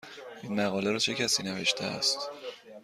[0.43, 2.19] این مقاله را چه کسی نوشته است؟